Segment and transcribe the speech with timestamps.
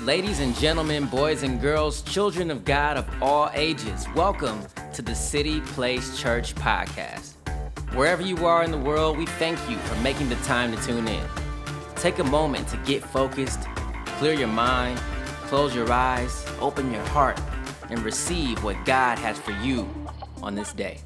[0.00, 4.60] Ladies and gentlemen, boys and girls, children of God of all ages, welcome
[4.94, 7.34] to the City Place Church podcast.
[7.94, 11.06] Wherever you are in the world, we thank you for making the time to tune
[11.06, 11.24] in.
[11.94, 13.60] Take a moment to get focused,
[14.18, 14.98] clear your mind,
[15.46, 17.40] close your eyes, open your heart,
[17.88, 19.88] and receive what God has for you
[20.42, 20.98] on this day.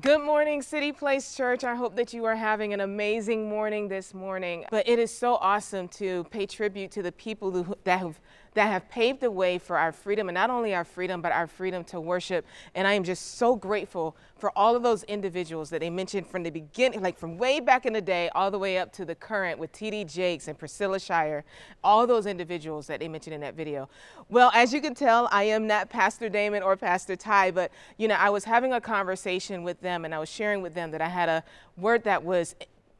[0.00, 1.64] Good morning, City Place Church.
[1.64, 4.64] I hope that you are having an amazing morning this morning.
[4.70, 8.18] But it is so awesome to pay tribute to the people who, that have
[8.54, 11.46] that have paved the way for our freedom, and not only our freedom, but our
[11.46, 12.46] freedom to worship.
[12.74, 16.42] And I am just so grateful for all of those individuals that they mentioned from
[16.42, 19.14] the beginning, like from way back in the day, all the way up to the
[19.14, 20.04] current with T.D.
[20.04, 21.44] Jakes and Priscilla Shirer,
[21.84, 23.88] all those individuals that they mentioned in that video.
[24.28, 28.08] Well, as you can tell, I am not Pastor Damon or Pastor Ty, but you
[28.08, 31.00] know, I was having a conversation with them and I was sharing with them that
[31.00, 31.44] I had a
[31.76, 32.54] word that was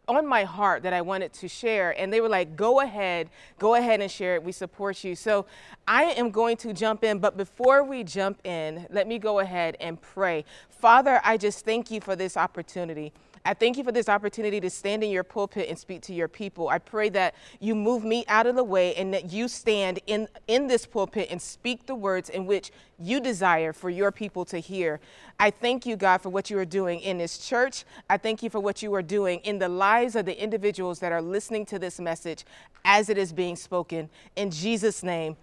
[0.09, 1.99] on my heart that I wanted to share.
[1.99, 4.43] And they were like, go ahead, go ahead and share it.
[4.43, 5.15] We support you.
[5.15, 5.47] So
[5.87, 7.21] I am going to jump in.
[7.21, 10.45] But before we jump in, let me go ahead and pray.
[10.69, 13.13] Father, I just thank you for this opportunity.
[13.45, 16.29] I thank you for this opportunity to stand in your pulpit and speak to your
[16.29, 16.69] people.
[16.69, 20.29] I pray that you move me out of the way and that you stand in,
[20.47, 22.71] in this pulpit and speak the words in which
[23.01, 25.01] you desire for your people to hear.
[25.41, 27.85] I thank you, God, for what you are doing in this church.
[28.09, 31.11] I thank you for what you are doing in the lives of the individuals that
[31.11, 32.45] are listening to this message
[32.85, 34.09] as it is being spoken.
[34.37, 35.37] In Jesus' name,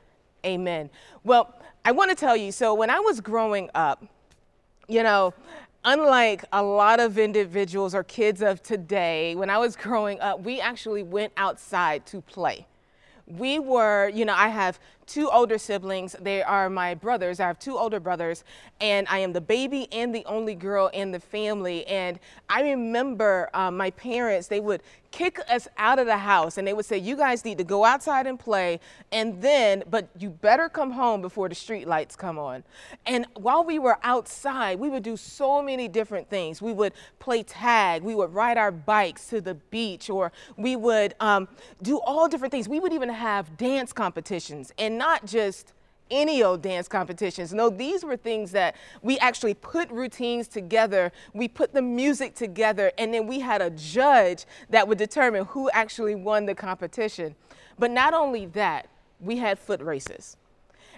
[0.45, 0.89] amen.
[1.25, 4.05] Well, I want to tell you so when I was growing up,
[4.87, 5.33] you know,
[5.83, 10.59] unlike a lot of individuals or kids of today, when I was growing up, we
[10.59, 12.67] actually went outside to play.
[13.27, 16.15] We were, you know, I have two older siblings.
[16.21, 17.39] They are my brothers.
[17.39, 18.43] I have two older brothers,
[18.79, 21.85] and I am the baby and the only girl in the family.
[21.87, 26.67] And I remember um, my parents, they would kick us out of the house and
[26.67, 28.79] they would say, You guys need to go outside and play,
[29.11, 32.63] and then, but you better come home before the street lights come on.
[33.07, 36.61] And while we were outside, we would do so many different things.
[36.61, 41.15] We would play tag, we would ride our bikes to the beach, or we would
[41.19, 41.47] um,
[41.81, 42.69] do all different things.
[42.69, 44.71] We would even have dance competitions.
[44.77, 45.73] And not just
[46.11, 47.53] any old dance competitions.
[47.53, 52.91] No, these were things that we actually put routines together, we put the music together,
[52.97, 57.35] and then we had a judge that would determine who actually won the competition.
[57.77, 58.87] But not only that,
[59.19, 60.37] we had foot races.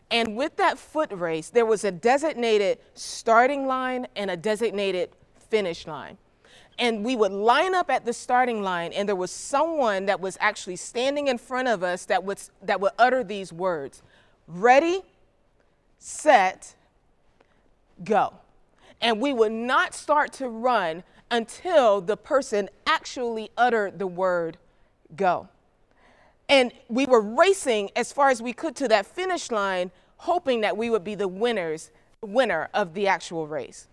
[0.10, 5.12] And with that foot race, there was a designated starting line and a designated
[5.50, 6.18] finish line.
[6.82, 10.36] And we would line up at the starting line, and there was someone that was
[10.42, 14.02] actually standing in front of us that would, that would utter these words
[14.48, 15.02] Ready,
[16.00, 16.76] set,
[18.04, 18.34] go.
[19.00, 24.58] And we would not start to run until the person actually uttered the word
[25.16, 25.48] go.
[26.50, 30.76] And we were racing as far as we could to that finish line, hoping that
[30.76, 33.88] we would be the winners, winner of the actual race.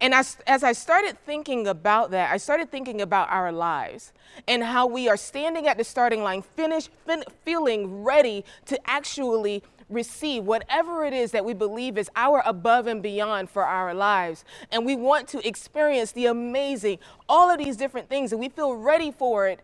[0.00, 4.12] And as, as I started thinking about that, I started thinking about our lives
[4.46, 9.62] and how we are standing at the starting line, finish, fin- feeling ready to actually
[9.88, 14.44] receive whatever it is that we believe is our above and beyond for our lives.
[14.70, 16.98] And we want to experience the amazing,
[17.28, 19.60] all of these different things, and we feel ready for it.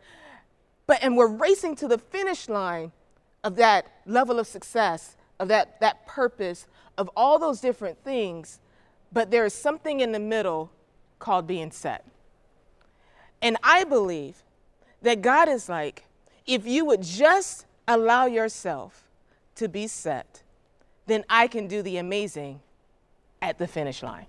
[0.86, 2.92] But and we're racing to the finish line
[3.44, 6.66] of that level of success, of that, that purpose,
[6.96, 8.60] of all those different things.
[9.12, 10.70] But there is something in the middle
[11.18, 12.04] called being set.
[13.40, 14.42] And I believe
[15.02, 16.04] that God is like,
[16.46, 19.08] if you would just allow yourself
[19.56, 20.42] to be set,
[21.06, 22.60] then I can do the amazing
[23.40, 24.26] at the finish line.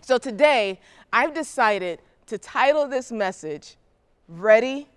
[0.00, 0.80] So today,
[1.12, 3.76] I've decided to title this message
[4.28, 4.88] Ready,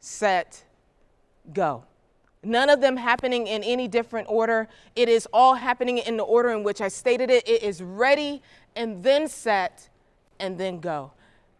[0.00, 0.64] Set,
[1.52, 1.84] Go.
[2.44, 4.68] None of them happening in any different order.
[4.96, 7.48] It is all happening in the order in which I stated it.
[7.48, 8.42] It is ready
[8.76, 9.88] and then set
[10.38, 11.12] and then go.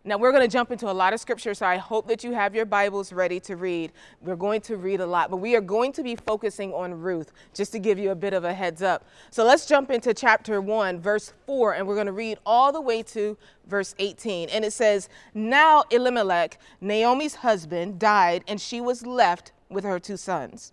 [0.06, 2.32] Now, we're going to jump into a lot of scripture, so I hope that you
[2.32, 3.90] have your Bibles ready to read.
[4.20, 7.32] We're going to read a lot, but we are going to be focusing on Ruth,
[7.54, 9.06] just to give you a bit of a heads up.
[9.30, 12.82] So let's jump into chapter 1, verse 4, and we're going to read all the
[12.82, 14.50] way to verse 18.
[14.50, 20.16] And it says, Now Elimelech, Naomi's husband, died, and she was left with her two
[20.16, 20.72] sons.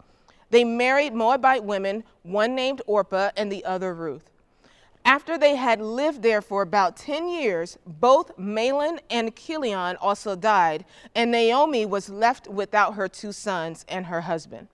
[0.49, 4.29] They married Moabite women, one named Orpah and the other Ruth.
[5.03, 10.85] After they had lived there for about 10 years, both Mahlon and Chilion also died,
[11.15, 14.67] and Naomi was left without her two sons and her husband.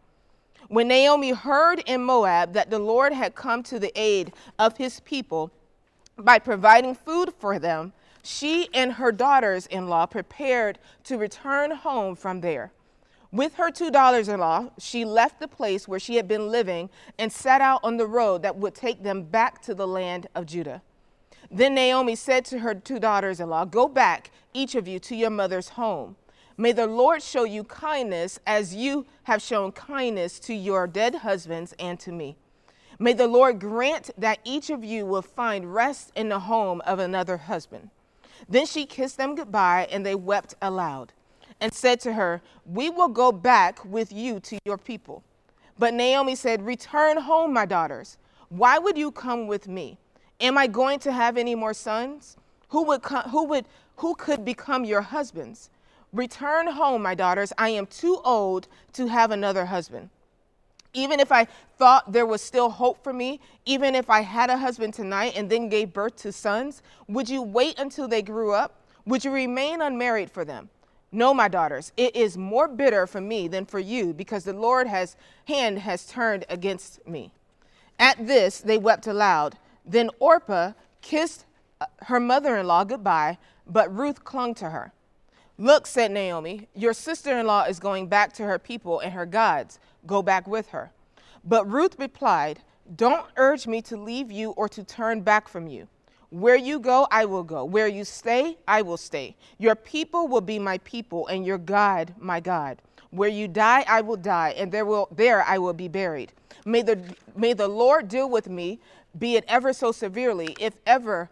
[0.67, 4.99] When Naomi heard in Moab that the Lord had come to the aid of his
[5.01, 5.51] people
[6.17, 12.15] by providing food for them, she and her daughters in law prepared to return home
[12.15, 12.73] from there.
[13.31, 16.89] With her two daughters in law, she left the place where she had been living
[17.19, 20.45] and set out on the road that would take them back to the land of
[20.45, 20.81] Judah.
[21.51, 25.15] Then Naomi said to her two daughters in law, Go back, each of you, to
[25.15, 26.15] your mother's home.
[26.55, 31.73] May the Lord show you kindness as you have shown kindness to your dead husbands
[31.77, 32.37] and to me.
[32.97, 36.97] May the Lord grant that each of you will find rest in the home of
[36.97, 37.91] another husband.
[38.49, 41.13] Then she kissed them goodbye, and they wept aloud
[41.59, 45.23] and said to her, We will go back with you to your people.
[45.79, 48.17] But Naomi said, Return home, my daughters.
[48.49, 49.97] Why would you come with me?
[50.39, 52.37] Am I going to have any more sons?
[52.69, 53.65] Who would, come, who would
[53.97, 55.69] who could become your husbands?
[56.13, 57.51] Return home, my daughters.
[57.57, 60.09] I am too old to have another husband.
[60.93, 64.57] Even if I thought there was still hope for me, even if I had a
[64.57, 68.81] husband tonight and then gave birth to sons, would you wait until they grew up?
[69.05, 70.69] Would you remain unmarried for them?
[71.11, 74.87] No, my daughters, it is more bitter for me than for you, because the Lord
[74.87, 75.15] has
[75.45, 77.31] hand has turned against me.
[77.97, 79.57] At this they wept aloud.
[79.85, 81.45] Then Orpah kissed
[81.79, 84.91] uh, her mother-in-law goodbye, but Ruth clung to her.
[85.57, 89.79] Look, said Naomi, your sister-in-law is going back to her people and her gods.
[90.05, 90.91] Go back with her.
[91.43, 92.59] But Ruth replied,
[92.95, 95.87] Don't urge me to leave you or to turn back from you.
[96.29, 97.63] Where you go, I will go.
[97.63, 99.35] Where you stay, I will stay.
[99.57, 102.81] Your people will be my people, and your God, my God.
[103.11, 106.33] Where you die, I will die, and there, will, there I will be buried.
[106.65, 107.01] May the,
[107.35, 108.79] may the Lord deal with me,
[109.17, 111.29] be it ever so severely, if ever,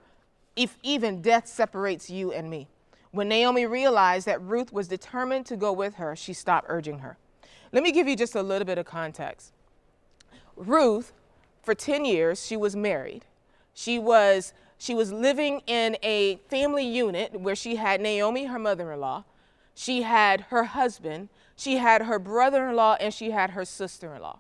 [0.56, 2.68] if even death separates you and me.
[3.12, 7.18] When Naomi realized that Ruth was determined to go with her, she stopped urging her.
[7.74, 9.52] Let me give you just a little bit of context.
[10.56, 11.12] Ruth,
[11.62, 13.26] for 10 years, she was married.
[13.74, 18.92] She was she was living in a family unit where she had Naomi, her mother
[18.92, 19.24] in law,
[19.74, 24.16] she had her husband, she had her brother in law, and she had her sister
[24.16, 24.40] in law.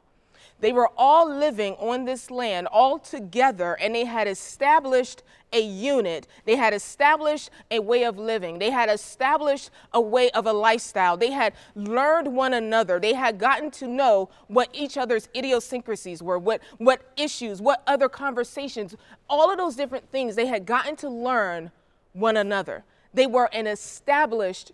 [0.62, 5.22] They were all living on this land all together, and they had established
[5.52, 6.28] a unit.
[6.46, 8.60] They had established a way of living.
[8.60, 11.18] They had established a way of a lifestyle.
[11.18, 13.00] They had learned one another.
[13.00, 18.10] They had gotten to know what each other's idiosyncrasies were, what, what issues, what other
[18.10, 18.96] conversations,
[19.30, 20.36] all of those different things.
[20.36, 21.72] They had gotten to learn
[22.14, 22.84] one another.
[23.14, 24.72] They were an established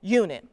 [0.00, 0.46] unit.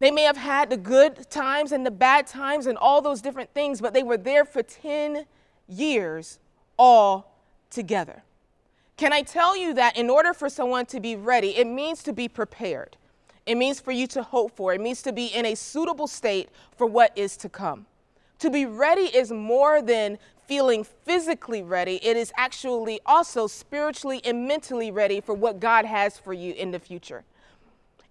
[0.00, 3.52] They may have had the good times and the bad times and all those different
[3.54, 5.24] things, but they were there for 10
[5.68, 6.38] years
[6.78, 7.38] all
[7.70, 8.22] together.
[8.96, 12.12] Can I tell you that in order for someone to be ready, it means to
[12.12, 12.96] be prepared.
[13.46, 14.72] It means for you to hope for.
[14.72, 17.86] It means to be in a suitable state for what is to come.
[18.38, 24.46] To be ready is more than feeling physically ready, it is actually also spiritually and
[24.46, 27.24] mentally ready for what God has for you in the future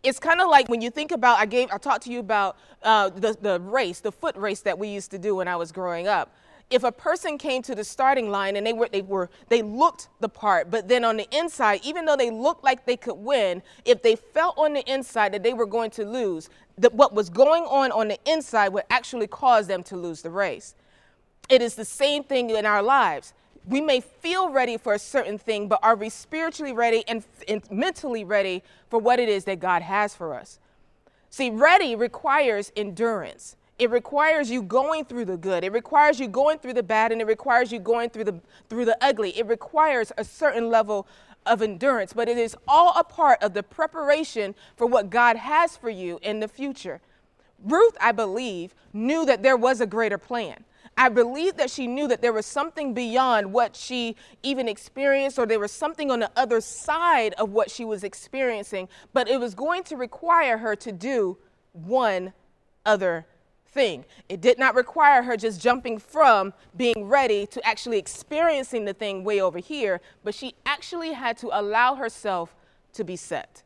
[0.04, 2.58] it's kind of like when you think about i gave i talked to you about
[2.84, 5.72] uh, the, the race the foot race that we used to do when i was
[5.72, 6.36] growing up.
[6.70, 10.08] If a person came to the starting line and they were they were they looked
[10.22, 13.62] the part but then on the inside even though they looked like they could win
[13.86, 17.30] if they felt on the inside that they were going to lose that what was
[17.30, 20.74] going on on the inside would actually cause them to lose the race.
[21.50, 23.34] It is the same thing in our lives
[23.68, 27.70] we may feel ready for a certain thing, but are we spiritually ready and, and,
[27.72, 30.60] mentally ready for what it is that God has for us?
[31.30, 33.56] See, ready requires endurance.
[33.80, 35.64] It requires you going through the good.
[35.64, 38.86] It requires you going through the bad, and it requires you going through the through
[38.86, 39.38] the ugly.
[39.38, 41.08] It requires a certain level
[41.46, 45.76] of endurance, but it is all a part of the preparation for what God has
[45.76, 47.02] for you in the future.
[47.64, 50.64] Ruth, I believe, knew that there was a greater plan.
[50.98, 55.46] I believe that she knew that there was something beyond what she even experienced, or
[55.46, 59.56] there was something on the other side of what she was experiencing, but it was
[59.56, 61.38] going to require her to do
[61.74, 62.34] one
[62.86, 63.26] other
[63.66, 64.06] thing.
[64.30, 69.24] It did not require her just jumping from being ready to actually experiencing the thing
[69.24, 72.56] way over here, but she actually had to allow herself
[72.94, 73.64] to be set.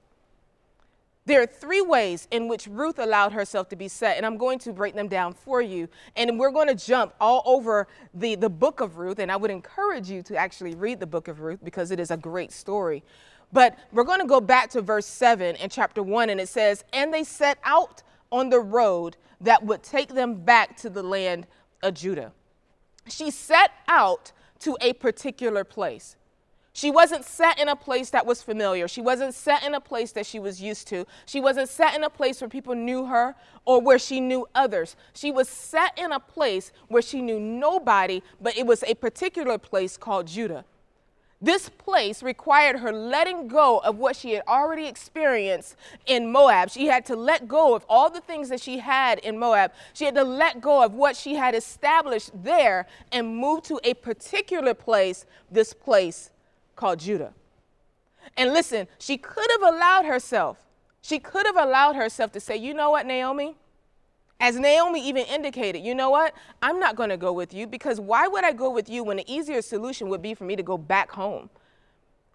[1.27, 4.59] There are three ways in which Ruth allowed herself to be set, and I'm going
[4.59, 5.89] to break them down for you.
[6.15, 9.51] And we're going to jump all over the, the book of Ruth, and I would
[9.51, 13.03] encourage you to actually read the book of Ruth because it is a great story.
[13.51, 16.85] But we're going to go back to verse 7 in chapter 1, and it says,
[16.93, 21.45] And they set out on the road that would take them back to the land
[21.83, 22.31] of Judah.
[23.09, 26.15] She set out to a particular place.
[26.77, 28.87] She wasn't set in a place that was familiar.
[28.87, 31.07] She wasn't set in a place that she was used to.
[31.25, 33.33] She wasn't set in a place where people knew her
[33.65, 34.95] or where she knew others.
[35.15, 39.57] She was set in a place where she knew nobody, but it was a particular
[39.57, 40.65] place called Judah.
[41.41, 46.69] This place required her letting go of what she had already experienced in Moab.
[46.69, 49.71] She had to let go of all the things that she had in Moab.
[49.93, 53.95] She had to let go of what she had established there and move to a
[53.95, 56.29] particular place, this place
[56.77, 57.33] called Judah.
[58.37, 60.57] And listen, she could have allowed herself,
[61.01, 63.55] she could have allowed herself to say, you know what, Naomi?
[64.39, 66.33] As Naomi even indicated, you know what?
[66.61, 69.17] I'm not going to go with you because why would I go with you when
[69.17, 71.49] the easier solution would be for me to go back home?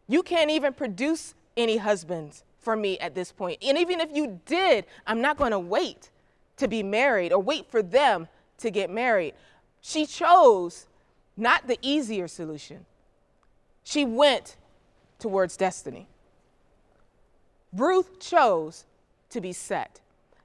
[0.08, 3.58] You can't even produce any husbands for me at this point.
[3.62, 6.10] And even if you did, I'm not going to wait
[6.56, 9.34] to be married or wait for them to get married.
[9.80, 10.86] She chose
[11.36, 12.84] not the easier solution,
[13.84, 14.56] she went
[15.18, 16.06] towards destiny.
[17.72, 18.84] Ruth chose
[19.30, 20.00] to be set.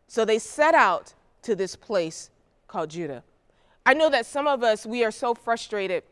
[0.08, 1.14] So they set out
[1.44, 2.30] to this place
[2.68, 3.24] called Judah.
[3.86, 6.04] I know that some of us, we are so frustrated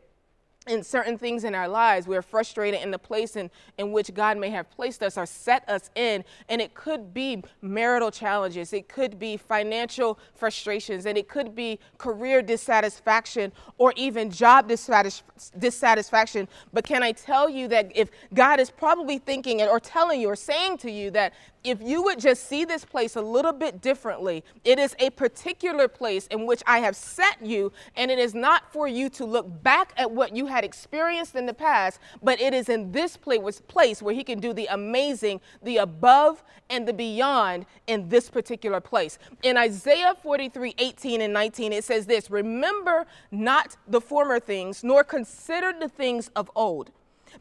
[0.66, 2.06] in certain things in our lives.
[2.06, 5.68] We're frustrated in the place in, in which God may have placed us or set
[5.68, 6.24] us in.
[6.48, 11.78] And it could be marital challenges, it could be financial frustrations, and it could be
[11.98, 15.22] career dissatisfaction or even job dissatis-
[15.58, 16.48] dissatisfaction.
[16.72, 20.36] But can I tell you that if God is probably thinking or telling you or
[20.36, 21.32] saying to you that
[21.66, 25.88] if you would just see this place a little bit differently, it is a particular
[25.88, 29.62] place in which I have set you, and it is not for you to look
[29.62, 34.00] back at what you had experienced in the past, but it is in this place
[34.00, 39.18] where He can do the amazing, the above, and the beyond in this particular place.
[39.42, 45.04] In Isaiah 43 18 and 19, it says this Remember not the former things, nor
[45.04, 46.90] consider the things of old.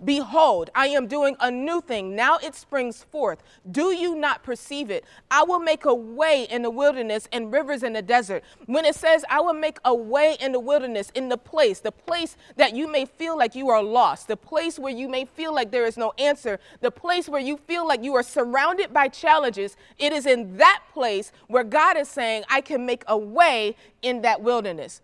[0.04, 2.16] Behold, I am doing a new thing.
[2.16, 3.42] Now it springs forth.
[3.70, 5.06] Do you not perceive it?
[5.32, 8.44] I will make a way in the wilderness and rivers in the desert.
[8.66, 11.92] When it says, I will make a way in the wilderness, in the place, the
[11.92, 15.54] place that you may feel like you are lost, the place where you may feel
[15.54, 19.08] like there is no answer, the place where you feel like you are surrounded by
[19.08, 23.75] challenges, it is in that place where God is saying, I can make a way
[24.02, 25.02] in that wilderness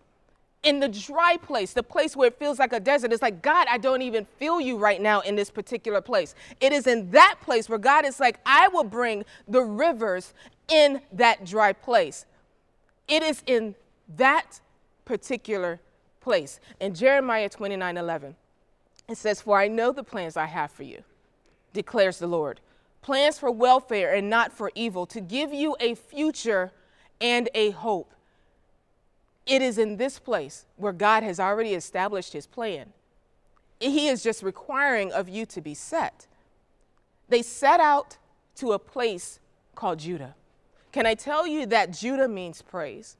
[0.62, 3.12] in the dry place, the place where it feels like a desert.
[3.12, 6.34] It's like, God, I don't even feel you right now in this particular place.
[6.60, 10.34] It is in that place where God is like, I will bring the rivers
[10.68, 12.26] in that dry place.
[13.08, 13.74] It is in
[14.16, 14.60] that
[15.04, 15.80] particular
[16.20, 16.60] place.
[16.80, 18.36] In Jeremiah 29 11,
[19.08, 21.02] it says, For I know the plans I have for you,
[21.72, 22.60] declares the Lord
[23.02, 26.72] plans for welfare and not for evil, to give you a future
[27.20, 28.14] and a hope.
[29.46, 32.92] It is in this place where God has already established his plan.
[33.80, 36.26] He is just requiring of you to be set.
[37.28, 38.18] They set out
[38.56, 39.40] to a place
[39.74, 40.34] called Judah.
[40.92, 43.16] Can I tell you that Judah means praise?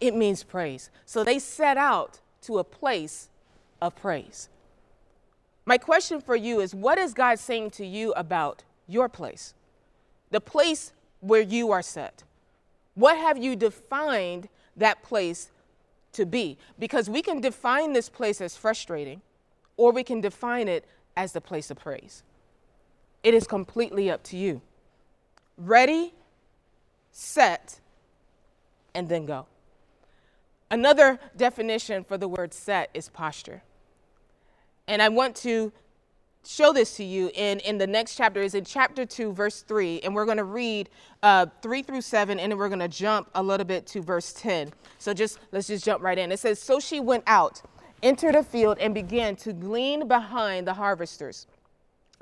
[0.00, 0.90] It means praise.
[1.06, 3.28] So they set out to a place
[3.80, 4.48] of praise.
[5.64, 9.54] My question for you is what is God saying to you about your place?
[10.30, 12.24] The place where you are set.
[12.94, 14.48] What have you defined
[14.78, 15.50] that place
[16.12, 16.58] to be.
[16.78, 19.22] Because we can define this place as frustrating,
[19.76, 20.84] or we can define it
[21.16, 22.22] as the place of praise.
[23.22, 24.62] It is completely up to you.
[25.56, 26.14] Ready,
[27.10, 27.80] set,
[28.94, 29.46] and then go.
[30.70, 33.62] Another definition for the word set is posture.
[34.86, 35.72] And I want to
[36.48, 40.00] show this to you in, in the next chapter is in chapter 2 verse 3
[40.00, 40.88] and we're going to read
[41.22, 44.32] uh, 3 through 7 and then we're going to jump a little bit to verse
[44.32, 46.32] 10 so just let's just jump right in.
[46.32, 47.60] It says so she went out
[48.02, 51.46] entered a field and began to glean behind the harvesters.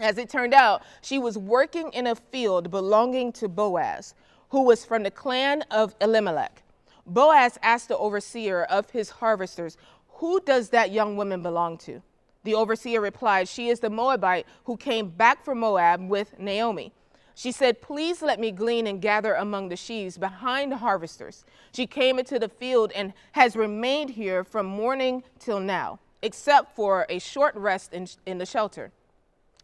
[0.01, 4.15] As it turned out she was working in a field belonging to boaz
[4.49, 6.65] who was from the clan of elimelech.
[7.07, 9.77] Boaz asked the overseer of his harvesters
[10.15, 12.03] who does that young woman belong to
[12.47, 16.93] the overseer replied, She is the Moabite who came back from Moab with Naomi.
[17.35, 21.45] She said, Please let me glean and gather among the sheaves behind the harvesters.
[21.73, 27.05] She came into the field and has remained here from morning till now, except for
[27.11, 28.91] a short rest in, in the shelter.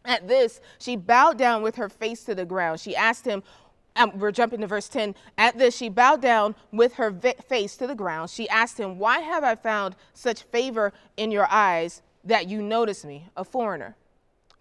[0.05, 2.79] At this, she bowed down with her face to the ground.
[2.79, 3.41] She asked him,
[3.95, 5.15] um, we're jumping to verse 10.
[5.37, 8.29] At this, she bowed down with her face to the ground.
[8.29, 13.03] She asked him, Why have I found such favor in your eyes that you notice
[13.03, 13.95] me, a foreigner.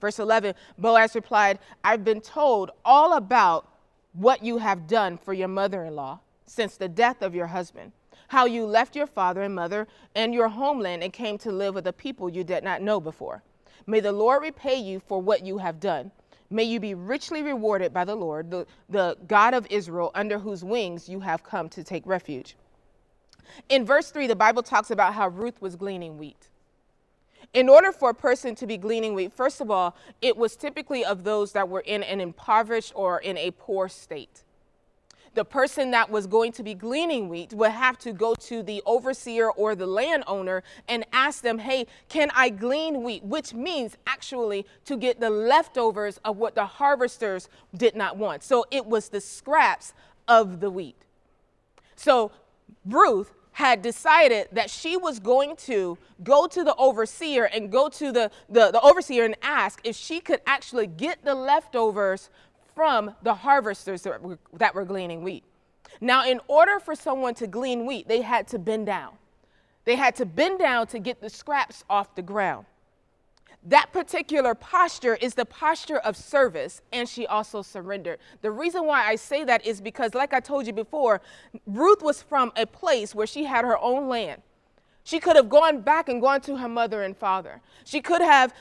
[0.01, 3.69] Verse 11 Boaz replied, I've been told all about
[4.13, 7.93] what you have done for your mother in law since the death of your husband,
[8.29, 11.87] how you left your father and mother and your homeland and came to live with
[11.87, 13.43] a people you did not know before.
[13.87, 16.11] May the Lord repay you for what you have done.
[16.51, 20.63] May you be richly rewarded by the Lord, the, the God of Israel, under whose
[20.63, 22.57] wings you have come to take refuge.
[23.69, 26.49] In verse 3, the Bible talks about how Ruth was gleaning wheat.
[27.55, 31.05] In order for a person to be gleaning wheat, first of all, it was typically
[31.05, 34.43] of those that were in an impoverished or in a poor state
[35.35, 38.83] the person that was going to be gleaning wheat would have to go to the
[38.85, 43.25] overseer or the landowner and ask them, hey, can I glean wheat?
[43.25, 48.43] Which means actually to get the leftovers of what the harvesters did not want.
[48.43, 49.95] So it was the scraps
[50.29, 50.97] of the wheat.
[51.97, 52.33] So
[52.85, 58.11] Ruth had decided that she was going to go to the overseer and go to
[58.11, 62.31] the, the, the, overseer and ask if she could actually get the leftovers
[62.75, 65.45] from the harvesters that were, that were gleaning wheat.
[66.01, 69.13] Now, in order for someone to glean wheat, they had to bend down.
[69.85, 72.67] They had to bend down to get the scraps off the ground.
[73.65, 78.19] That particular posture is the posture of service, and she also surrendered.
[78.41, 81.21] The reason why I say that is because, like I told you before,
[81.67, 84.43] Ruth was from a place where she had her own land.
[85.05, 87.61] She could have gone back and gone to her mother and father.
[87.85, 88.55] She could have,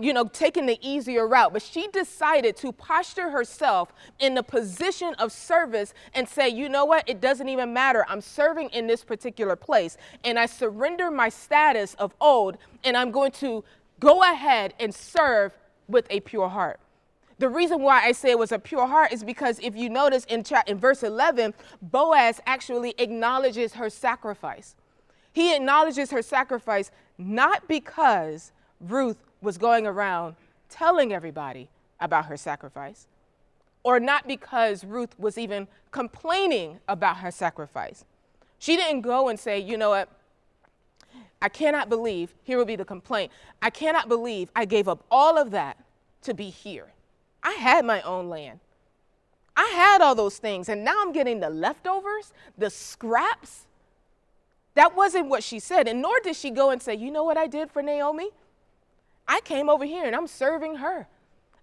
[0.00, 5.14] you know, taken the easier route, but she decided to posture herself in the position
[5.14, 8.06] of service and say, you know what, it doesn't even matter.
[8.08, 13.10] I'm serving in this particular place, and I surrender my status of old, and I'm
[13.10, 13.64] going to
[14.00, 15.52] go ahead and serve
[15.88, 16.80] with a pure heart.
[17.38, 20.24] The reason why I say it was a pure heart is because if you notice
[20.24, 24.74] in, in verse 11, Boaz actually acknowledges her sacrifice.
[25.32, 28.50] He acknowledges her sacrifice not because
[28.80, 30.34] Ruth was going around
[30.68, 31.68] telling everybody
[32.00, 33.06] about her sacrifice,
[33.82, 38.04] or not because Ruth was even complaining about her sacrifice.
[38.58, 40.08] She didn't go and say, you know what,
[41.40, 43.30] I cannot believe, here will be the complaint,
[43.62, 45.76] I cannot believe I gave up all of that
[46.22, 46.88] to be here.
[47.42, 48.60] I had my own land.
[49.56, 53.66] I had all those things, and now I'm getting the leftovers, the scraps
[54.78, 55.88] that wasn't what she said.
[55.88, 58.30] And nor did she go and say, You know what I did for Naomi?
[59.26, 61.08] I came over here and I'm serving her.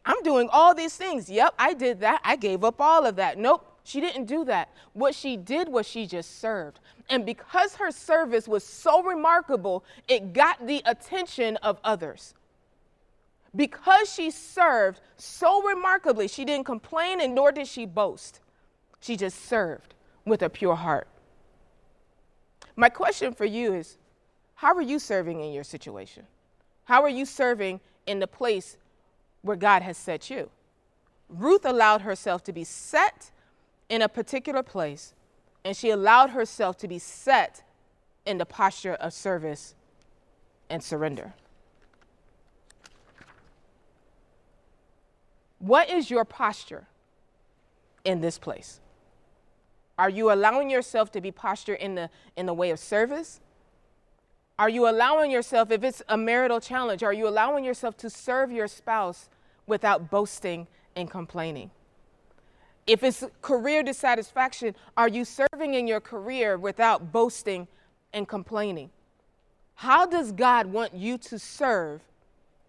[0.06, 1.30] I'm doing all these things.
[1.30, 2.20] Yep, I did that.
[2.26, 3.38] I gave up all of that.
[3.38, 4.70] Nope, she didn't do that.
[4.94, 6.80] What she did was she just served.
[7.08, 12.34] And because her service was so remarkable, it got the attention of others.
[13.56, 18.40] Because she served so remarkably, she didn't complain and nor did she boast.
[19.02, 19.94] She just served
[20.26, 21.08] with a pure heart.
[22.76, 23.98] My question for you is
[24.56, 26.24] how are you serving in your situation?
[26.86, 28.78] How are you serving in the place
[29.44, 30.50] where God has set you?
[31.30, 33.30] Ruth allowed herself to be set
[33.90, 35.14] in a particular place,
[35.64, 37.64] and she allowed herself to be set
[38.26, 39.76] in the posture of service
[40.70, 41.34] and surrender.
[45.60, 46.88] What is your posture
[48.04, 48.80] in this place?
[49.98, 53.40] Are you allowing yourself to be postured in the, in the way of service?
[54.60, 58.52] Are you allowing yourself, if it's a marital challenge, are you allowing yourself to serve
[58.52, 59.30] your spouse
[59.68, 61.72] without boasting and complaining?
[62.88, 67.68] If it's career dissatisfaction, are you serving in your career without boasting
[68.14, 68.92] and complaining?
[69.76, 72.02] How does God want you to serve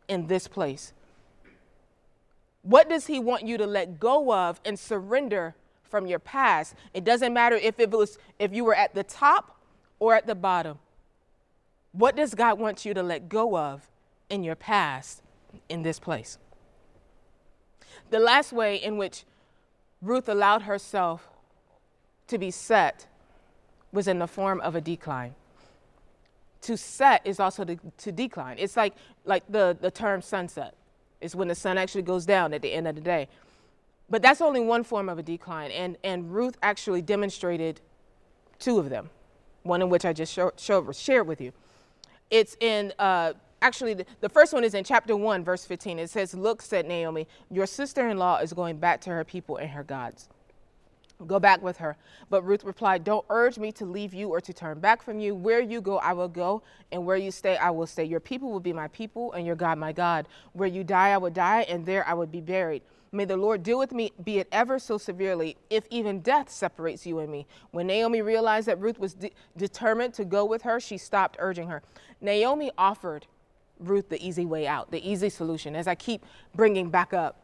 [0.09, 0.93] in this place?
[2.63, 5.55] What does He want you to let go of and surrender
[5.89, 6.75] from your past.
[6.95, 9.59] It doesn't matter if it was if you were at the top
[9.99, 10.79] or at the bottom.
[11.93, 13.89] What does God want you to let go of
[14.29, 15.23] in your past
[15.69, 16.39] in this place?
[18.11, 19.25] The last way in which
[20.07, 21.29] Ruth allowed herself
[22.29, 23.07] to be set
[23.92, 25.35] was in the form of a decline.
[26.62, 28.57] To set is also to, to decline.
[28.59, 30.75] It's like, like the, the term sunset.
[31.21, 33.29] It's when the sun actually goes down at the end of the day.
[34.09, 35.71] But that's only one form of a decline.
[35.73, 37.81] And, and Ruth actually demonstrated
[38.59, 39.11] two of them,
[39.64, 41.53] one in which I just show, show, shared with you.
[42.31, 45.99] It's in, uh, actually, the, the first one is in chapter 1, verse 15.
[45.99, 49.57] It says, Look, said Naomi, your sister in law is going back to her people
[49.57, 50.29] and her gods.
[51.27, 51.97] Go back with her.
[52.29, 55.35] But Ruth replied, Don't urge me to leave you or to turn back from you.
[55.35, 58.05] Where you go, I will go, and where you stay, I will stay.
[58.05, 60.29] Your people will be my people, and your God, my God.
[60.53, 62.83] Where you die, I will die, and there I would be buried.
[63.12, 67.07] May the Lord deal with me, be it ever so severely, if even death separates
[67.07, 67.47] you and me.
[67.71, 71.69] When Naomi realized that Ruth was de- determined to go with her, she stopped urging
[71.69, 71.83] her.
[72.21, 73.27] Naomi offered
[73.79, 77.41] Ruth the easy way out, the easy solution, as I keep bringing back up.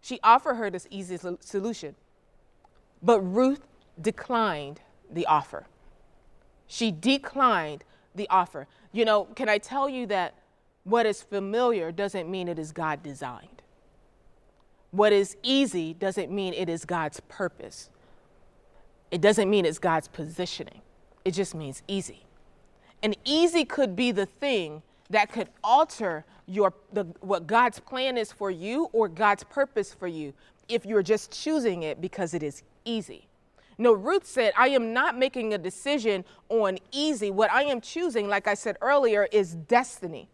[0.00, 1.94] She offered her this easy solution.
[3.02, 3.66] But Ruth
[4.00, 5.66] declined the offer.
[6.66, 8.66] She declined the offer.
[8.92, 10.34] You know, can I tell you that
[10.84, 13.62] what is familiar doesn't mean it is God designed?
[14.90, 17.90] What is easy doesn't mean it is God's purpose.
[19.10, 20.80] It doesn't mean it's God's positioning.
[21.24, 22.24] It just means easy.
[23.02, 28.32] And easy could be the thing that could alter your the, what God's plan is
[28.32, 30.32] for you or God's purpose for you
[30.68, 33.26] if you're just choosing it because it is easy.
[33.78, 37.30] No, Ruth said, I am not making a decision on easy.
[37.30, 40.28] What I am choosing, like I said earlier, is destiny.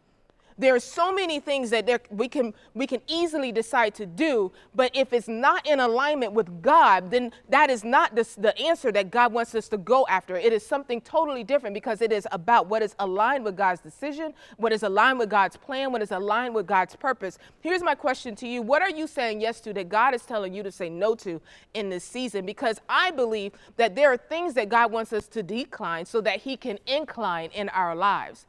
[0.58, 4.52] There are so many things that there, we can we can easily decide to do,
[4.74, 8.92] but if it's not in alignment with God, then that is not the, the answer
[8.92, 10.36] that God wants us to go after.
[10.36, 14.34] It is something totally different because it is about what is aligned with God's decision,
[14.56, 17.38] what is aligned with God's plan, what is aligned with God's purpose.
[17.60, 20.52] Here's my question to you: What are you saying yes to that God is telling
[20.54, 21.40] you to say no to
[21.74, 22.44] in this season?
[22.46, 26.40] Because I believe that there are things that God wants us to decline so that
[26.40, 28.46] He can incline in our lives.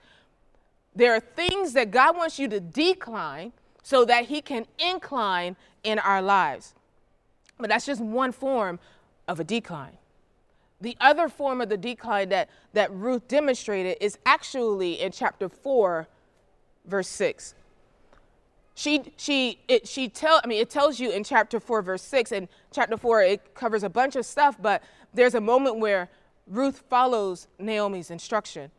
[0.95, 5.99] There are things that God wants you to decline so that He can incline in
[5.99, 6.73] our lives.
[7.59, 8.79] But that's just one form
[9.27, 9.97] of a decline.
[10.81, 16.07] The other form of the decline that, that Ruth demonstrated is actually in chapter 4,
[16.85, 17.55] verse 6.
[18.75, 22.31] She, she, it, she tell, I mean, it tells you in chapter 4, verse 6,
[22.31, 26.09] and chapter 4, it covers a bunch of stuff, but there's a moment where
[26.47, 28.71] Ruth follows Naomi's instruction.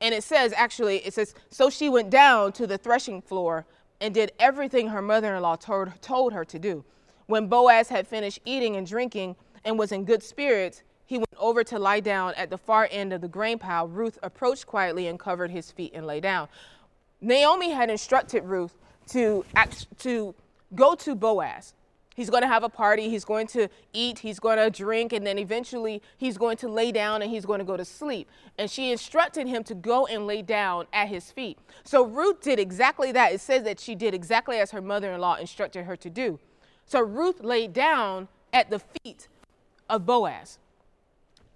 [0.00, 3.64] And it says, actually, it says, so she went down to the threshing floor
[4.00, 6.84] and did everything her mother in law told, told her to do.
[7.26, 11.64] When Boaz had finished eating and drinking and was in good spirits, he went over
[11.64, 13.88] to lie down at the far end of the grain pile.
[13.88, 16.48] Ruth approached quietly and covered his feet and lay down.
[17.20, 18.74] Naomi had instructed Ruth
[19.08, 20.34] to, act, to
[20.74, 21.74] go to Boaz
[22.14, 25.26] He's going to have a party, he's going to eat, he's going to drink, and
[25.26, 28.30] then eventually he's going to lay down and he's going to go to sleep.
[28.56, 31.58] And she instructed him to go and lay down at his feet.
[31.82, 33.32] So Ruth did exactly that.
[33.32, 36.38] It says that she did exactly as her mother in law instructed her to do.
[36.86, 39.26] So Ruth laid down at the feet
[39.90, 40.58] of Boaz.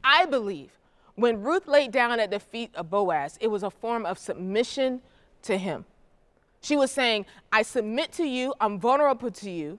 [0.02, 0.72] I believe
[1.14, 5.02] when Ruth laid down at the feet of Boaz, it was a form of submission
[5.42, 5.84] to him.
[6.60, 9.78] She was saying, I submit to you, I'm vulnerable to you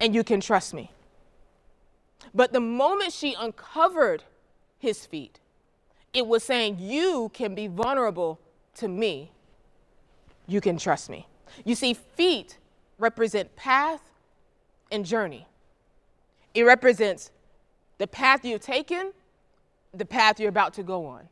[0.00, 0.90] and you can trust me.
[2.34, 4.24] But the moment she uncovered
[4.78, 5.40] his feet,
[6.12, 8.38] it was saying, You can be vulnerable
[8.76, 9.32] to me.
[10.46, 11.26] You can trust me.
[11.64, 12.58] You see, feet
[12.98, 14.00] represent path
[14.90, 15.46] and journey.
[16.54, 17.30] It represents
[17.98, 19.12] the path you've taken,
[19.92, 21.28] the path you're about to go on.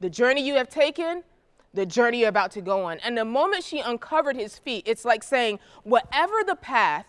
[0.00, 1.22] The journey you have taken,
[1.74, 2.98] the journey you're about to go on.
[3.00, 7.06] And the moment she uncovered his feet, it's like saying, Whatever the path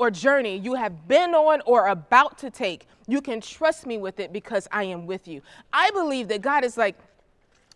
[0.00, 4.18] or journey you have been on or about to take, you can trust me with
[4.18, 5.42] it because I am with you.
[5.74, 6.96] I believe that God is like,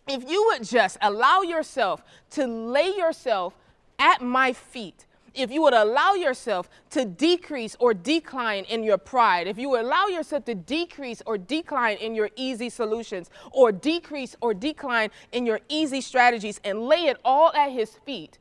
[0.09, 3.55] if you would just allow yourself to lay yourself
[3.99, 9.47] at my feet, if you would allow yourself to decrease or decline in your pride,
[9.47, 14.35] if you would allow yourself to decrease or decline in your easy solutions, or decrease
[14.41, 18.39] or decline in your easy strategies and lay it all at His feet,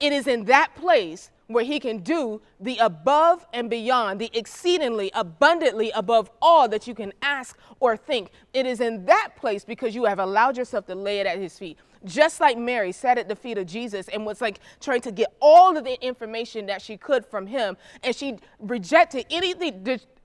[0.00, 5.10] it is in that place where he can do the above and beyond, the exceedingly
[5.14, 8.30] abundantly above all that you can ask or think.
[8.54, 11.58] It is in that place because you have allowed yourself to lay it at his
[11.58, 11.76] feet.
[12.04, 15.34] Just like Mary sat at the feet of Jesus and was like trying to get
[15.40, 19.54] all of the information that she could from him, and she rejected any,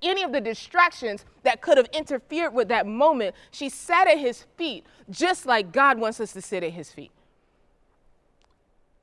[0.02, 3.36] any of the distractions that could have interfered with that moment.
[3.52, 7.12] She sat at his feet just like God wants us to sit at his feet.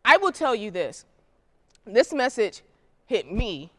[0.04, 1.04] I will tell you this
[1.86, 2.62] this message
[3.06, 3.70] hit me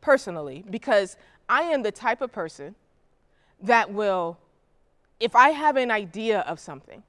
[0.00, 1.16] personally because
[1.48, 2.74] I am the type of person
[3.62, 4.38] that will,
[5.18, 7.02] if I have an idea of something,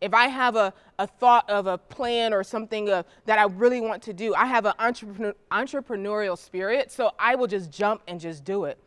[0.00, 3.80] if I have a, a thought of a plan or something uh, that I really
[3.80, 8.20] want to do, I have an entrepreneur, entrepreneurial spirit, so I will just jump and
[8.20, 8.78] just do it.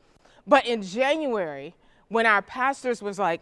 [0.46, 1.74] But in January,
[2.10, 3.42] when our pastors was like,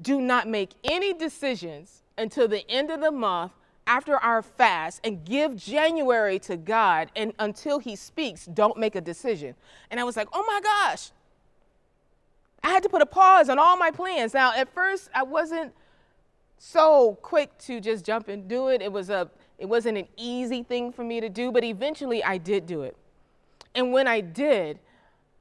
[0.00, 3.52] do not make any decisions until the end of the month
[3.88, 9.00] after our fast and give January to God, and until He speaks, don't make a
[9.00, 9.56] decision.
[9.90, 11.10] And I was like, oh my gosh.
[12.62, 14.34] I had to put a pause on all my plans.
[14.34, 15.72] Now, at first, I wasn't
[16.58, 18.82] so quick to just jump and do it.
[18.82, 22.38] It was a it wasn't an easy thing for me to do, but eventually I
[22.38, 22.96] did do it.
[23.74, 24.78] And when I did,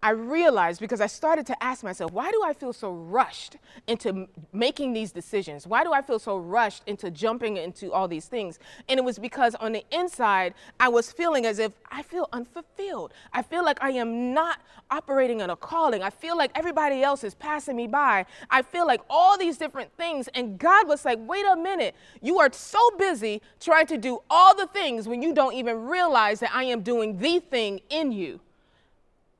[0.03, 3.57] I realized because I started to ask myself, why do I feel so rushed
[3.87, 5.65] into making these decisions?
[5.65, 8.59] Why do I feel so rushed into jumping into all these things?
[8.87, 13.11] And it was because on the inside, I was feeling as if I feel unfulfilled.
[13.33, 14.59] I feel like I am not
[14.91, 16.03] operating in a calling.
[16.03, 18.27] I feel like everybody else is passing me by.
[18.51, 20.29] I feel like all these different things.
[20.35, 21.95] And God was like, wait a minute.
[22.21, 26.39] You are so busy trying to do all the things when you don't even realize
[26.41, 28.41] that I am doing the thing in you.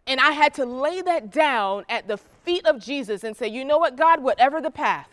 [0.08, 3.66] And I had to lay that down at the feet of Jesus and say, you
[3.66, 5.10] know what, God, whatever the path,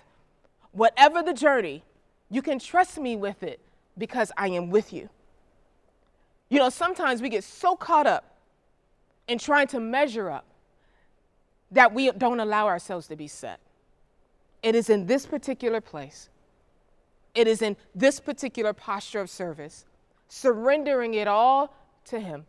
[0.72, 1.82] whatever the journey,
[2.30, 3.60] You can trust me with it
[3.96, 5.08] because I am with you.
[6.48, 8.24] You know, sometimes we get so caught up
[9.28, 10.44] in trying to measure up
[11.70, 13.60] that we don't allow ourselves to be set.
[14.62, 16.28] It is in this particular place,
[17.34, 19.84] it is in this particular posture of service,
[20.28, 21.74] surrendering it all
[22.06, 22.46] to Him,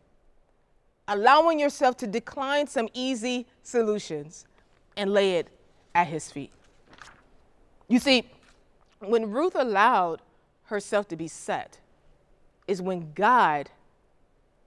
[1.08, 4.46] allowing yourself to decline some easy solutions
[4.98, 5.48] and lay it
[5.94, 6.52] at His feet.
[7.88, 8.24] You see,
[9.00, 10.22] when Ruth allowed
[10.64, 11.80] herself to be set,
[12.68, 13.70] is when God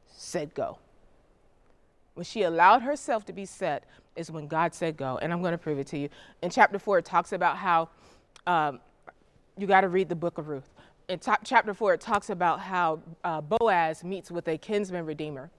[0.07, 0.79] said go.
[2.15, 3.85] When she allowed herself to be set,
[4.17, 5.19] is when God said go.
[5.19, 6.09] And I'm going to prove it to you.
[6.43, 7.89] In chapter four, it talks about how
[8.47, 8.81] um,
[9.57, 10.69] you got to read the book of Ruth.
[11.09, 15.51] In t- chapter four, it talks about how uh, Boaz meets with a kinsman redeemer,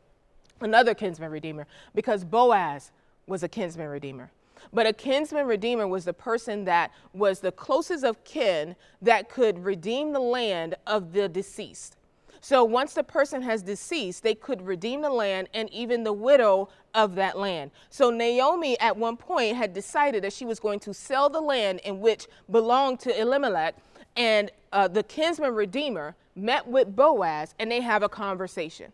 [0.62, 2.92] another kinsman redeemer, because Boaz
[3.28, 4.32] was a kinsman redeemer.
[4.74, 9.64] But a kinsman redeemer was the person that was the closest of kin that could
[9.64, 11.96] redeem the land of the deceased.
[12.42, 16.70] So once the person has deceased, they could redeem the land and even the widow
[16.94, 17.72] of that land.
[17.90, 21.82] So Naomi at one point had decided that she was going to sell the land
[21.84, 23.76] in which belonged to Elimelech,
[24.16, 28.92] and uh, the kinsman redeemer met with Boaz and they have a conversation.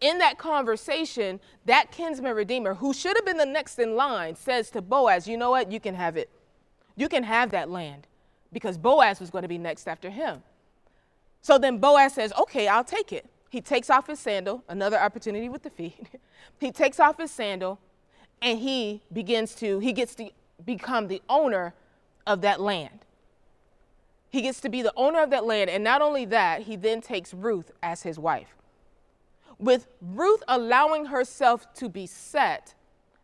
[0.00, 4.70] In that conversation, that kinsman redeemer, who should have been the next in line, says
[4.70, 5.70] to Boaz, You know what?
[5.70, 6.30] You can have it.
[6.96, 8.06] You can have that land
[8.52, 10.42] because Boaz was going to be next after him.
[11.40, 13.26] So then Boaz says, Okay, I'll take it.
[13.50, 16.08] He takes off his sandal, another opportunity with the feet.
[16.60, 17.78] he takes off his sandal
[18.42, 20.30] and he begins to, he gets to
[20.64, 21.72] become the owner
[22.26, 23.00] of that land.
[24.30, 25.70] He gets to be the owner of that land.
[25.70, 28.56] And not only that, he then takes Ruth as his wife.
[29.58, 32.74] With Ruth allowing herself to be set,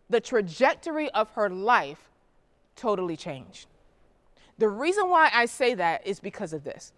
[0.08, 2.10] the trajectory of her life
[2.76, 3.66] totally changed.
[4.58, 6.92] The reason why I say that is because of this.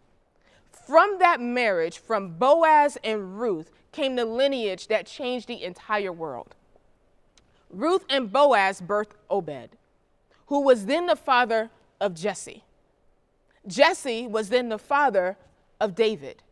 [0.86, 6.54] From that marriage, from Boaz and Ruth, came the lineage that changed the entire world.
[7.70, 9.70] Ruth and Boaz birthed Obed,
[10.46, 12.64] who was then the father of Jesse.
[13.66, 15.36] Jesse was then the father
[15.80, 16.42] of David.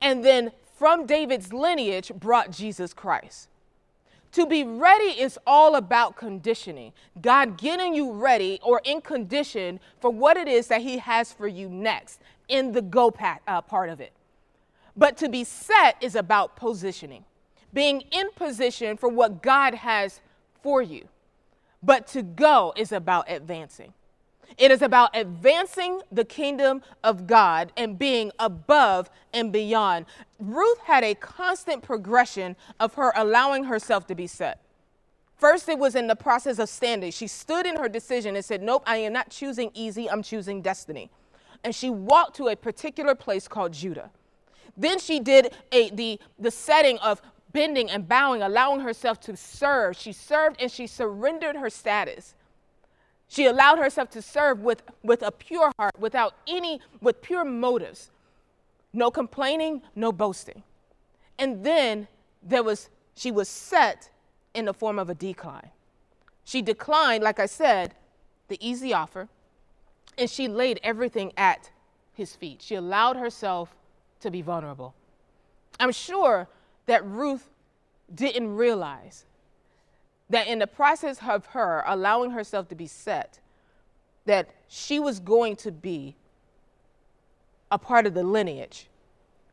[0.00, 3.48] And then from David's lineage brought Jesus Christ.
[4.32, 6.92] To be ready is all about conditioning.
[7.22, 11.46] God getting you ready or in condition for what it is that He has for
[11.46, 14.12] you next in the go pat, uh, part of it.
[14.96, 17.24] But to be set is about positioning,
[17.72, 20.20] being in position for what God has
[20.62, 21.08] for you.
[21.80, 23.92] But to go is about advancing.
[24.58, 30.06] It is about advancing the kingdom of God and being above and beyond.
[30.38, 34.60] Ruth had a constant progression of her allowing herself to be set.
[35.36, 37.10] First, it was in the process of standing.
[37.10, 40.62] She stood in her decision and said, Nope, I am not choosing easy, I'm choosing
[40.62, 41.10] destiny
[41.64, 44.10] and she walked to a particular place called Judah.
[44.76, 49.96] Then she did a, the, the setting of bending and bowing, allowing herself to serve.
[49.96, 52.34] She served and she surrendered her status.
[53.34, 58.12] She allowed herself to serve with, with a pure heart, without any, with pure motives.
[58.92, 60.62] No complaining, no boasting.
[61.36, 62.06] And then
[62.44, 64.08] there was, she was set
[64.54, 65.70] in the form of a decline.
[66.44, 67.96] She declined, like I said,
[68.46, 69.26] the easy offer,
[70.16, 71.72] and she laid everything at
[72.12, 72.62] his feet.
[72.62, 73.74] She allowed herself
[74.20, 74.94] to be vulnerable.
[75.80, 76.46] I'm sure
[76.86, 77.50] that Ruth
[78.14, 79.24] didn't realize
[80.30, 83.40] that in the process of her allowing herself to be set,
[84.26, 86.16] that she was going to be
[87.70, 88.88] a part of the lineage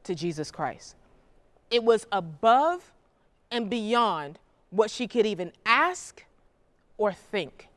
[0.04, 0.96] to Jesus Christ.
[1.70, 2.92] It was above
[3.50, 6.24] and beyond what she could even ask
[6.98, 7.68] or think,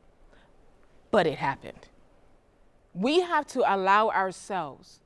[1.11, 1.87] but it happened
[2.95, 5.01] we have to allow ourselves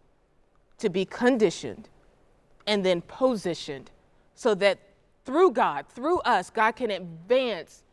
[0.78, 1.90] to be conditioned
[2.68, 3.90] and then positioned
[4.36, 4.78] so that
[5.30, 7.84] through God, through us, God can advance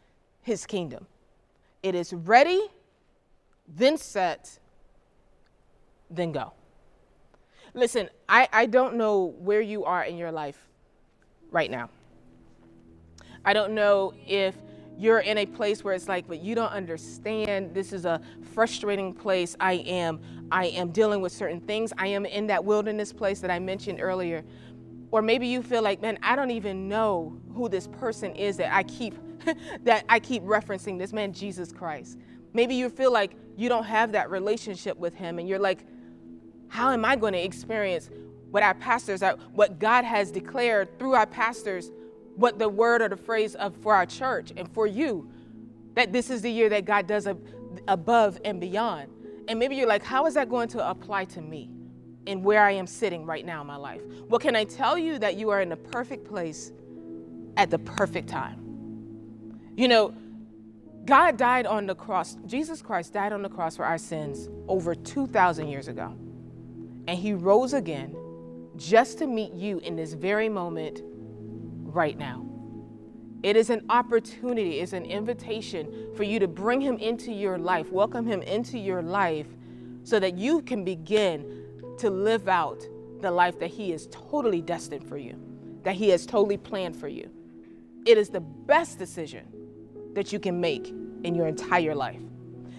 [0.41, 1.07] his kingdom.
[1.83, 2.67] It is ready,
[3.69, 4.59] then set,
[6.09, 6.55] then go.
[7.75, 10.57] Listen, I, I don't know where you are in your life
[11.51, 11.91] right now.
[13.45, 14.55] I don't know if
[14.97, 18.19] you're in a place where it's like but you don't understand this is a
[18.55, 20.19] frustrating place i am
[20.51, 24.01] i am dealing with certain things i am in that wilderness place that i mentioned
[24.01, 24.43] earlier
[25.11, 28.75] or maybe you feel like man i don't even know who this person is that
[28.75, 29.15] i keep
[29.85, 32.19] that i keep referencing this man jesus christ
[32.53, 35.85] maybe you feel like you don't have that relationship with him and you're like
[36.69, 38.11] how am i going to experience
[38.51, 41.91] what our pastors are what god has declared through our pastors
[42.35, 45.29] what the word or the phrase of for our church and for you
[45.97, 47.37] that this is the year that God does a,
[47.89, 49.11] above and beyond.
[49.49, 51.71] And maybe you're like, how is that going to apply to me?
[52.27, 54.03] In where I am sitting right now in my life?
[54.29, 56.73] Well, can I tell you that you are in the perfect place
[57.57, 58.63] at the perfect time?
[59.77, 60.15] You know,
[61.05, 64.95] God died on the cross, Jesus Christ died on the cross for our sins over
[64.95, 66.15] 2,000 years ago.
[67.07, 68.17] And he rose again
[68.77, 72.45] just to meet you in this very moment right now.
[73.43, 77.93] It is an opportunity, it's an invitation for you to bring him into your life,
[77.93, 79.47] welcome him into your life
[80.03, 81.56] so that you can begin
[81.99, 82.83] to live out
[83.21, 85.39] the life that he is totally destined for you,
[85.83, 87.31] that he has totally planned for you.
[88.05, 89.47] It is the best decision
[90.15, 90.89] that you can make
[91.25, 92.21] in your entire life.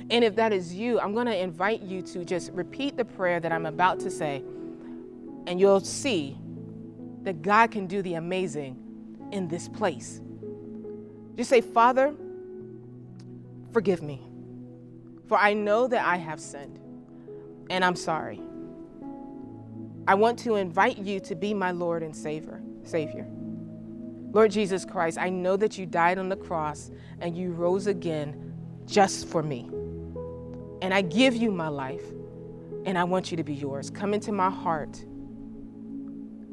[0.09, 3.39] And if that is you, I'm going to invite you to just repeat the prayer
[3.39, 4.43] that I'm about to say,
[5.47, 6.37] and you'll see
[7.23, 8.77] that God can do the amazing
[9.31, 10.21] in this place.
[11.35, 12.15] Just say, Father,
[13.71, 14.21] forgive me,
[15.27, 16.79] for I know that I have sinned,
[17.69, 18.41] and I'm sorry.
[20.07, 22.61] I want to invite you to be my Lord and Savior.
[22.83, 23.27] Savior.
[24.31, 28.53] Lord Jesus Christ, I know that you died on the cross and you rose again
[28.85, 29.69] just for me.
[30.81, 32.03] And I give you my life
[32.85, 33.89] and I want you to be yours.
[33.89, 34.97] Come into my heart.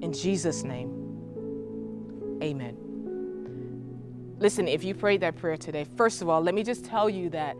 [0.00, 0.90] In Jesus' name,
[2.42, 2.76] amen.
[4.38, 7.30] Listen, if you prayed that prayer today, first of all, let me just tell you
[7.30, 7.56] that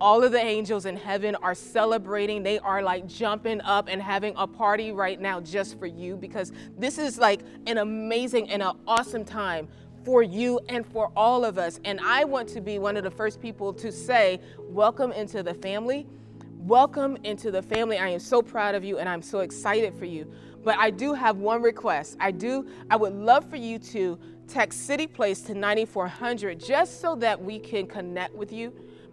[0.00, 2.42] all of the angels in heaven are celebrating.
[2.42, 6.52] They are like jumping up and having a party right now just for you because
[6.76, 9.68] this is like an amazing and an awesome time
[10.04, 11.80] for you and for all of us.
[11.84, 15.54] And I want to be one of the first people to say, Welcome into the
[15.54, 16.06] family.
[16.58, 17.98] Welcome into the family.
[17.98, 20.30] I am so proud of you and I'm so excited for you.
[20.62, 22.16] But I do have one request.
[22.20, 27.14] I do, I would love for you to text City Place to 9400 just so
[27.16, 28.72] that we can connect with you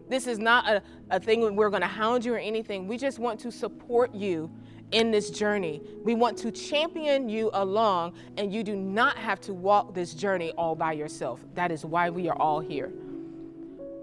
[0.10, 2.88] this is not a, a thing we're going to hound you or anything.
[2.88, 4.52] We just want to support you
[4.91, 5.82] in this journey.
[6.04, 10.52] We want to champion you along, and you do not have to walk this journey
[10.58, 11.44] all by yourself.
[11.56, 12.91] That is why we are all here.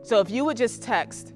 [0.03, 1.35] So if you would just text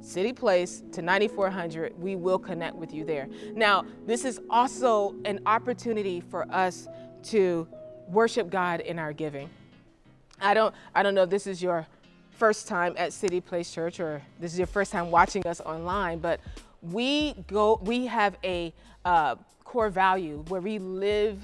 [0.00, 3.28] City Place to 9400, we will connect with you there.
[3.54, 6.88] Now, this is also an opportunity for us
[7.24, 7.68] to
[8.08, 9.50] worship God in our giving.
[10.40, 11.86] I don't I don't know if this is your
[12.36, 16.18] first time at City Place Church or this is your first time watching us online,
[16.18, 16.40] but
[16.82, 18.72] we go we have a
[19.04, 21.38] uh, core value where we live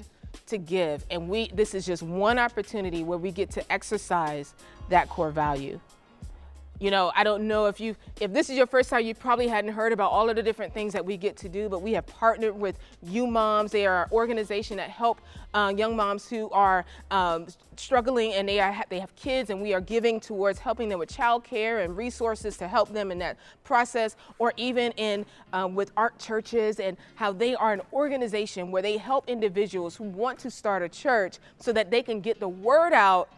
[0.47, 1.05] to give.
[1.09, 4.53] And we this is just one opportunity where we get to exercise
[4.89, 5.79] that core value
[6.79, 9.47] you know, I don't know if you, if this is your first time, you probably
[9.47, 11.93] hadn't heard about all of the different things that we get to do, but we
[11.93, 13.71] have partnered with You Moms.
[13.71, 15.21] They are an organization that help
[15.53, 19.73] uh, young moms who are um, struggling and they are they have kids, and we
[19.73, 24.15] are giving towards helping them with childcare and resources to help them in that process,
[24.39, 28.97] or even in um, with ARC churches and how they are an organization where they
[28.97, 32.93] help individuals who want to start a church so that they can get the word
[32.93, 33.29] out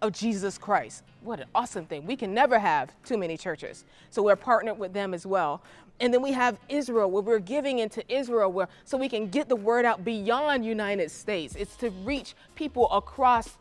[0.00, 1.02] of Jesus Christ.
[1.22, 2.06] What an awesome thing.
[2.06, 3.84] We can never have too many churches.
[4.10, 5.62] So we're partnered with them as well.
[6.00, 9.48] And then we have Israel, where we're giving into Israel, where so we can get
[9.48, 11.56] the word out beyond United States.
[11.56, 13.58] It's to reach people across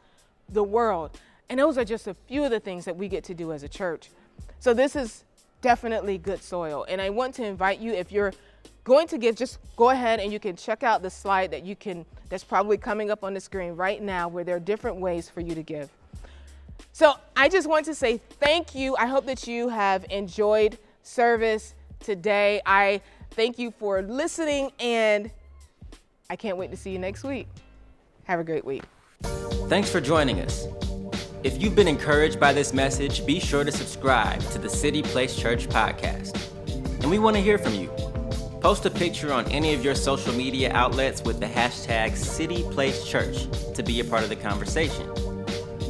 [0.49, 1.19] the world.
[1.49, 3.63] And those are just a few of the things that we get to do as
[3.63, 4.11] a church.
[4.59, 5.23] So this is
[5.61, 6.85] definitely good soil.
[6.87, 8.33] And I want to invite you, if you're
[8.83, 11.75] going to give, just go ahead and you can check out the slide that you
[11.75, 15.29] can, that's probably coming up on the screen right now, where there are different ways
[15.29, 15.89] for you to give.
[16.91, 18.95] So I just want to say thank you.
[18.97, 22.61] I hope that you have enjoyed service today.
[22.65, 25.29] I thank you for listening, and
[26.29, 27.47] I can't wait to see you next week.
[28.23, 28.83] Have a great week.
[29.69, 30.65] Thanks for joining us.
[31.43, 35.35] If you've been encouraged by this message, be sure to subscribe to the City Place
[35.35, 36.35] Church podcast.
[37.01, 37.89] And we want to hear from you.
[38.59, 43.05] Post a picture on any of your social media outlets with the hashtag City Place
[43.05, 45.07] Church to be a part of the conversation.